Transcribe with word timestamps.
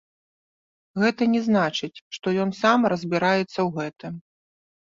Гэта 1.03 1.27
не 1.33 1.41
значыць, 1.47 1.91
што 2.17 2.27
ён 2.47 2.57
сам 2.61 2.79
разбіраецца 2.95 3.47
ў 3.49 3.69
гэтым. 3.77 4.13